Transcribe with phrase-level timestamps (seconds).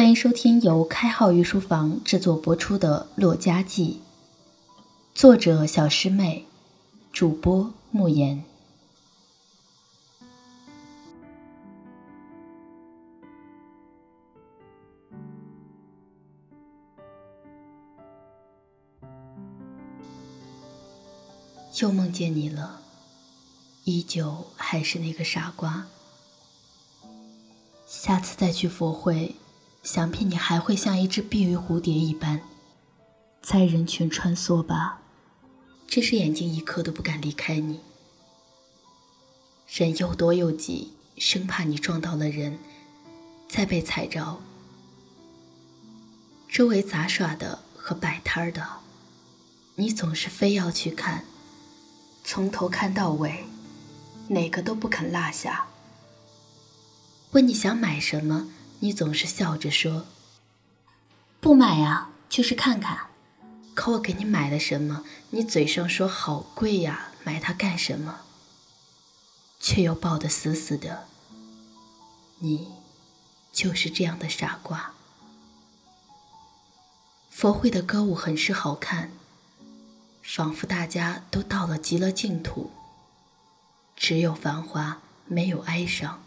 [0.00, 4.00] 欢迎收听由开号御书房制作播出的《洛家记》，
[5.14, 6.46] 作者小师妹，
[7.12, 8.42] 主播慕言。
[21.78, 22.80] 又梦见你了，
[23.84, 25.86] 依旧还是那个傻瓜。
[27.86, 29.34] 下次再去佛会。
[29.82, 32.40] 想必你还会像一只碧玉蝴蝶一般，
[33.40, 35.00] 在人群穿梭吧，
[35.86, 37.80] 只是眼睛一刻都不敢离开你。
[39.68, 42.58] 人又多又挤，生怕你撞到了人，
[43.48, 44.38] 再被踩着。
[46.48, 48.66] 周围杂耍的和摆摊的，
[49.76, 51.24] 你总是非要去看，
[52.22, 53.44] 从头看到尾，
[54.28, 55.68] 哪个都不肯落下。
[57.30, 58.48] 问你想买什么？
[58.80, 60.06] 你总是笑着说
[61.40, 63.06] ：“不买呀，就是看看。”
[63.72, 65.04] 可我给你买了什么？
[65.30, 68.22] 你嘴上说好贵呀，买它干什么？
[69.58, 71.06] 却又抱得死死的。
[72.40, 72.68] 你
[73.52, 74.92] 就是这样的傻瓜。
[77.30, 79.12] 佛会的歌舞很是好看，
[80.22, 82.70] 仿佛大家都到了极乐净土，
[83.96, 86.22] 只有繁华，没有哀伤。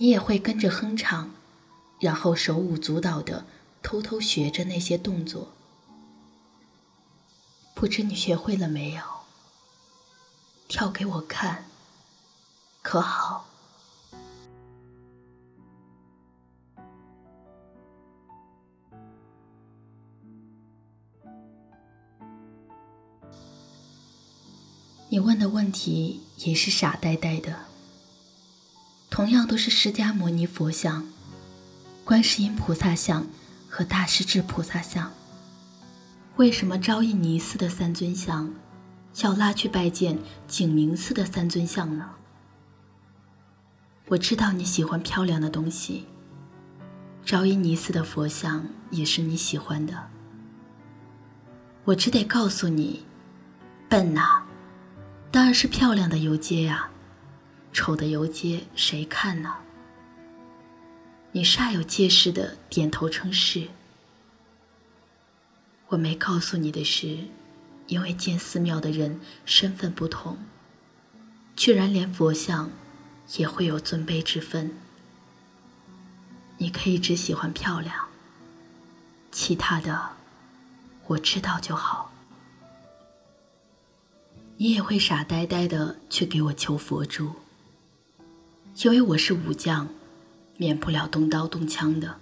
[0.00, 1.28] 你也会跟着哼唱，
[1.98, 3.44] 然后手舞足蹈的
[3.82, 5.48] 偷偷学着那些动作。
[7.74, 9.02] 不知你学会了没有？
[10.68, 11.64] 跳给我看，
[12.80, 13.46] 可好？
[25.08, 27.67] 你问的问题也是傻呆呆的。
[29.18, 31.04] 同样都是释迦牟尼佛像、
[32.04, 33.26] 观世音菩萨像
[33.68, 35.12] 和大势至菩萨像，
[36.36, 38.48] 为什么昭义尼寺的三尊像
[39.22, 42.10] 要拉去拜见景明寺的三尊像呢？
[44.06, 46.06] 我知道你喜欢漂亮的东西，
[47.24, 49.94] 昭义尼寺的佛像也是你喜欢的。
[51.82, 53.02] 我只得告诉你，
[53.88, 54.44] 笨呐，
[55.32, 56.88] 当然是漂亮的游街呀。
[57.72, 59.56] 丑的游街谁看呢？
[61.32, 63.68] 你煞有介事的点头称是。
[65.88, 67.18] 我没告诉你的是，
[67.86, 70.38] 因为建寺庙的人身份不同，
[71.54, 72.70] 居然连佛像
[73.36, 74.76] 也会有尊卑之分。
[76.56, 78.08] 你可以只喜欢漂亮，
[79.30, 80.10] 其他的
[81.06, 82.12] 我知道就好。
[84.56, 87.32] 你也会傻呆呆的去给我求佛珠。
[88.84, 89.88] 因为我是武将，
[90.56, 92.14] 免不了动刀动枪的。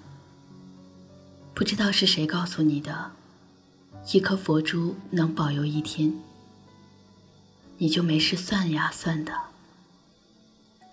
[1.52, 3.12] 不知道是谁告诉你的，
[4.10, 6.14] 一颗佛珠能保佑一天，
[7.76, 9.34] 你就没事算呀算的。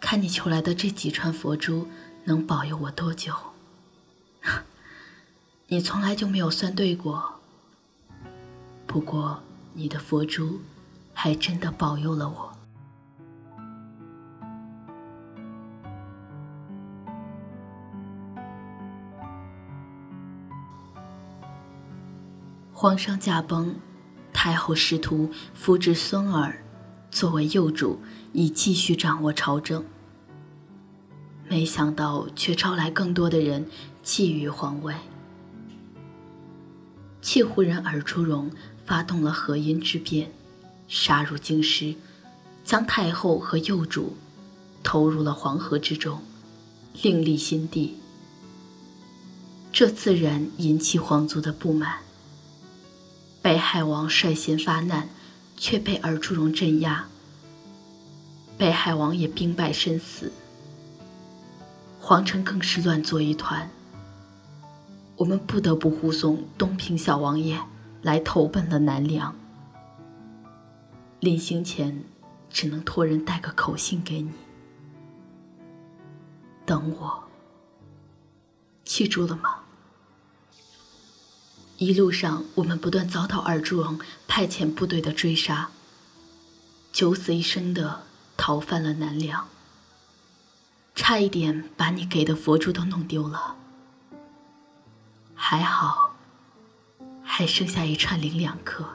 [0.02, 1.88] 看你求来的这几串佛珠
[2.26, 3.34] 能保佑我多久？
[5.70, 7.36] 你从来就没有算对过。
[8.86, 9.42] 不过
[9.74, 10.60] 你的佛珠
[11.14, 12.53] 还真的保佑了我。
[22.84, 23.78] 皇上驾崩，
[24.34, 26.66] 太后试图扶植孙儿
[27.10, 28.02] 作为幼主，
[28.34, 29.86] 以继续掌握朝政。
[31.48, 33.66] 没想到却招来更多的人
[34.04, 34.94] 觊觎皇位。
[37.22, 38.52] 契胡人尔朱荣
[38.86, 40.34] 发动了河阴之变，
[40.90, 41.96] 杀入京师，
[42.66, 44.18] 将太后和幼主
[44.84, 46.22] 投入了黄河之中，
[47.02, 47.96] 另立新帝。
[49.72, 52.00] 这自然引起皇族的不满。
[53.44, 55.10] 北海王率先发难，
[55.58, 57.06] 却被尔朱荣镇压。
[58.58, 60.32] 北海王也兵败身死，
[62.00, 63.70] 皇城更是乱作一团。
[65.18, 67.60] 我们不得不护送东平小王爷
[68.02, 69.36] 来投奔了南梁。
[71.20, 72.02] 临行前，
[72.50, 74.32] 只能托人带个口信给你，
[76.66, 77.22] 等我。
[78.86, 79.63] 记住了吗？
[81.86, 83.98] 一路上，我们不断遭到二柱
[84.28, 85.70] 派遣部队的追杀，
[86.92, 88.04] 九死一生的
[88.38, 89.48] 逃犯了南梁，
[90.96, 93.56] 差一点把你给的佛珠都弄丢了。
[95.36, 96.16] 还好，
[97.22, 98.86] 还剩下一串零两颗，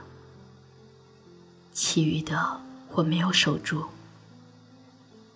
[1.72, 2.62] 其余的
[2.92, 3.84] 我没有守住。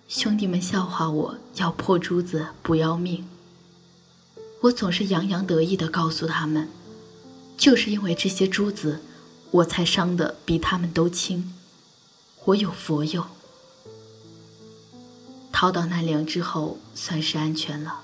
[0.08, 3.28] 兄弟们笑话我要破珠子不要命，
[4.62, 6.68] 我总是洋洋得意地告诉他们，
[7.56, 9.00] 就是因为这些珠子，
[9.50, 11.54] 我才伤得比他们都轻。
[12.44, 13.24] 我有佛佑。
[15.52, 18.00] 逃到南梁之后，算是安全了。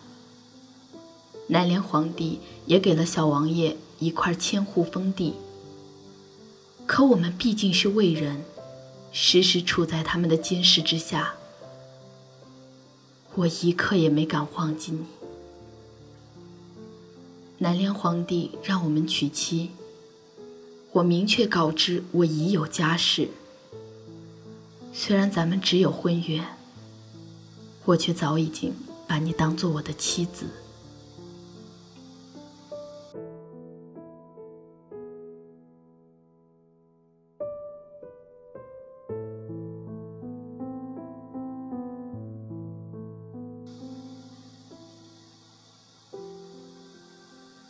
[1.49, 5.35] 南梁皇帝也给了小王爷一块千户封地。
[6.87, 8.45] 可我们毕竟是魏人，
[9.13, 11.35] 时时处在他们的监视之下。
[13.35, 15.05] 我一刻也没敢忘记你。
[17.61, 19.73] 南梁皇帝让我们娶妻，
[20.93, 23.31] 我明确告知我已有家室。
[24.93, 26.41] 虽然咱们只有婚约，
[27.85, 28.73] 我却早已经
[29.09, 30.47] 把你当做我的妻子。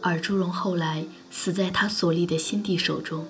[0.08, 3.26] 而朱荣后来死在他所立的新帝手中，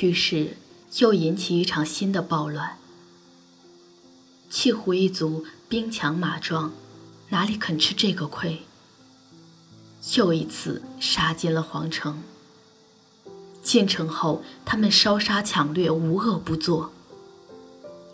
[0.00, 0.56] 于是
[0.96, 2.78] 又引起一场新的暴乱。
[4.48, 6.72] 契胡一族兵强马壮，
[7.28, 8.62] 哪里肯吃这个亏？
[10.16, 12.22] 又一次杀进了皇城。
[13.62, 16.92] 进城后，他们烧杀抢掠，无恶不作，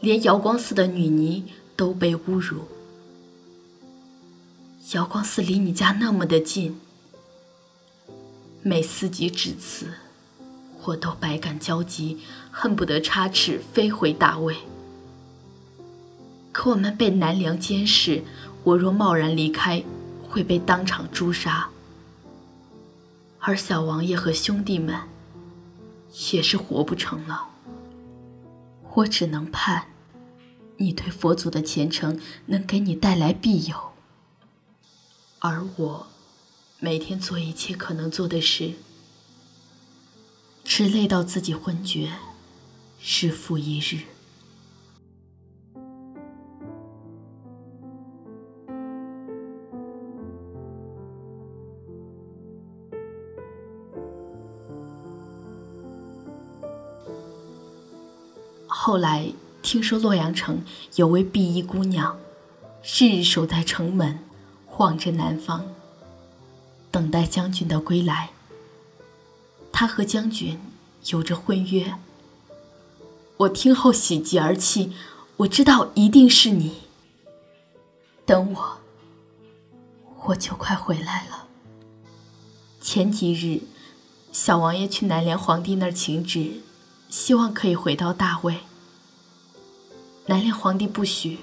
[0.00, 1.44] 连瑶光寺的女尼
[1.76, 2.62] 都被侮辱。
[4.94, 6.81] 瑶光寺离你家那么的近。
[8.69, 9.87] 每思及至此，
[10.83, 12.19] 我都百感交集，
[12.51, 14.57] 恨不得插翅飞回大魏。
[16.51, 18.25] 可我们被南梁监视，
[18.65, 19.85] 我若贸然离开，
[20.29, 21.69] 会被当场诛杀。
[23.39, 24.99] 而小王爷和兄弟们，
[26.33, 27.47] 也是活不成了。
[28.95, 29.85] 我只能盼，
[30.79, 33.77] 你对佛祖的虔诚能给你带来庇佑，
[35.39, 36.09] 而我。
[36.78, 38.75] 每天做一切可能做的事，
[40.62, 42.12] 吃累到自己昏厥，
[43.02, 44.02] 日复一日。
[58.69, 59.32] 后来
[59.62, 60.62] 听说洛阳城
[60.96, 62.19] 有位碧衣姑娘，
[62.84, 64.19] 日日守在城门，
[64.76, 65.64] 望着南方。
[66.96, 68.31] 等待将军的归来。
[69.70, 70.58] 他和将军
[71.08, 71.93] 有着婚约。
[73.37, 74.94] 我听后喜极而泣，
[75.37, 76.84] 我知道一定是你。
[78.25, 78.78] 等我，
[80.25, 81.48] 我就快回来了。
[82.81, 83.60] 前几日，
[84.32, 86.62] 小王爷去南梁皇帝那儿请旨，
[87.10, 88.60] 希望可以回到大魏。
[90.25, 91.40] 南梁皇帝不许。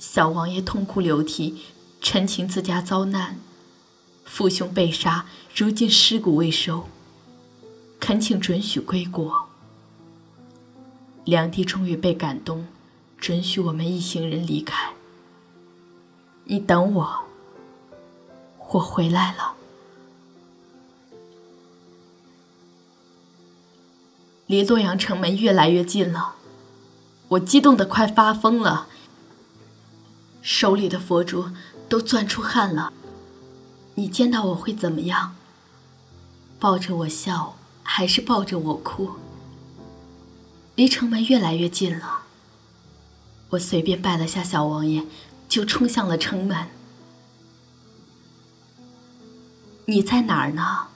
[0.00, 1.62] 小王爷痛哭流涕，
[2.00, 3.38] 陈情自家遭难。
[4.30, 6.88] 父兄被杀，如今尸骨未收，
[7.98, 9.48] 恳请准许归国。
[11.24, 12.68] 梁帝终于被感动，
[13.18, 14.92] 准许我们一行人离开。
[16.44, 17.24] 你等我，
[18.70, 19.54] 我回来了。
[24.46, 26.36] 离洛阳城门越来越近了，
[27.30, 28.86] 我激动的快发疯了，
[30.40, 31.50] 手里的佛珠
[31.88, 32.92] 都攥出汗了。
[34.00, 35.36] 你见到我会怎么样？
[36.58, 39.10] 抱着我笑，还是抱着我哭？
[40.74, 42.22] 离城门越来越近了，
[43.50, 45.04] 我随便拜了下小王爷，
[45.50, 46.68] 就冲向了城门。
[49.84, 50.86] 你在哪儿呢？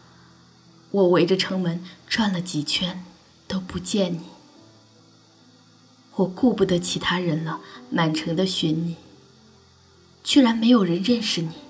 [0.91, 3.05] 我围着城门转了几圈，
[3.47, 4.23] 都不见你。
[6.15, 8.97] 我顾不得其他人了，满城的寻你，
[10.23, 11.64] 居然没有人认识你。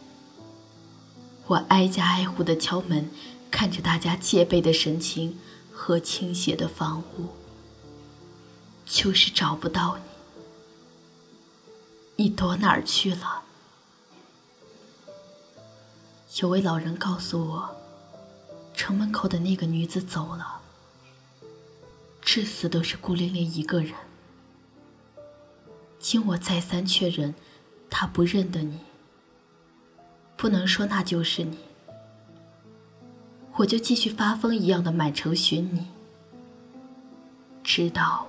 [1.47, 3.11] 我挨家挨户的敲门，
[3.51, 5.39] 看着大家戒备的神情
[5.71, 7.29] 和倾斜的房屋，
[8.87, 10.05] 就是找不到你。
[12.17, 13.43] 你躲哪儿去了？
[16.41, 17.77] 有位老人告诉我，
[18.75, 20.63] 城门口的那个女子走了，
[22.23, 23.93] 至死都是孤零零一个人。
[25.99, 27.35] 经我再三确认，
[27.91, 28.79] 她不认得你。
[30.45, 31.57] 不能说那就是你，
[33.55, 35.87] 我就继续发疯一样的满城寻你，
[37.63, 38.27] 直到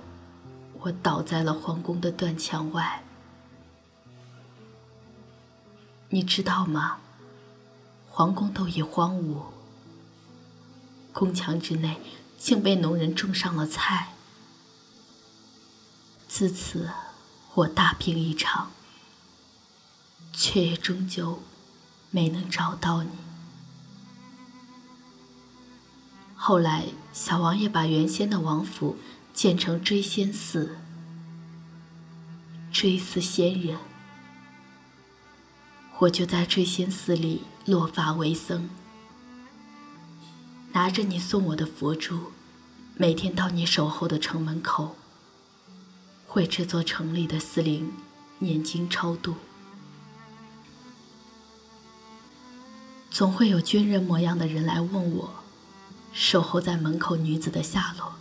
[0.80, 3.04] 我倒在了皇宫的断墙外。
[6.08, 7.00] 你知道吗？
[8.08, 9.42] 皇宫都已荒芜，
[11.12, 12.00] 宫墙之内
[12.38, 14.14] 竟被农人种上了菜。
[16.26, 16.88] 自此，
[17.52, 18.70] 我大病一场，
[20.32, 21.42] 却也终究。
[22.16, 23.10] 没能找到你。
[26.34, 28.96] 后来，小王爷把原先的王府
[29.34, 30.78] 建成追仙寺，
[32.72, 33.76] 追思仙人。
[35.98, 38.70] 我就在追仙寺里落发为僧，
[40.72, 42.32] 拿着你送我的佛珠，
[42.94, 44.96] 每天到你守候的城门口，
[46.32, 47.92] 为这座城里的寺灵
[48.38, 49.34] 念经超度。
[53.16, 55.42] 总会有军人模样的人来问我，
[56.12, 58.12] 守候在门口女子的下落，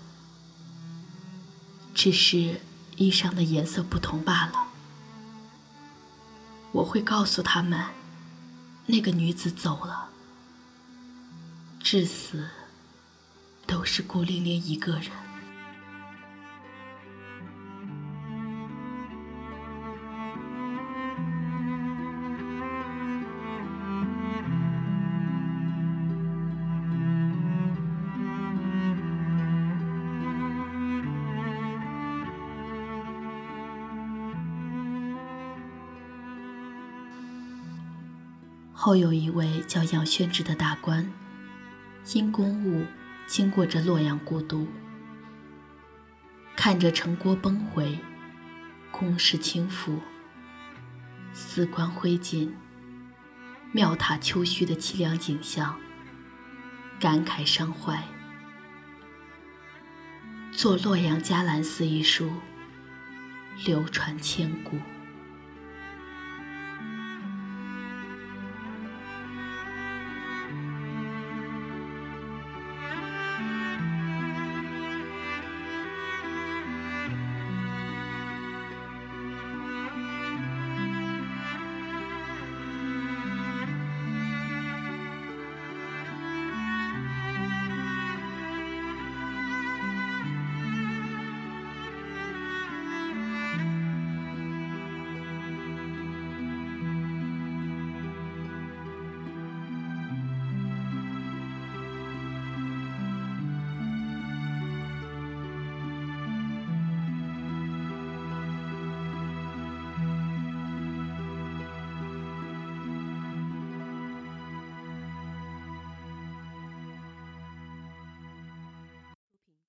[1.94, 2.62] 只是
[2.96, 4.70] 衣裳的颜色不同罢了。
[6.72, 7.88] 我会告诉他们，
[8.86, 10.08] 那个女子走了，
[11.82, 12.48] 至死
[13.68, 15.25] 都是孤零零一个人。
[38.86, 41.12] 后有一位叫杨宣之的大官，
[42.13, 42.86] 因公务
[43.25, 44.68] 经过这洛阳故都，
[46.56, 47.98] 看着城郭崩毁，
[48.92, 49.98] 宫室倾覆，
[51.34, 52.51] 寺官灰烬，
[53.72, 55.75] 庙塔丘墟的凄凉景象，
[57.00, 58.04] 感慨伤怀，
[60.51, 62.32] 作《洛阳伽蓝寺》一书，
[63.65, 64.77] 流传千古。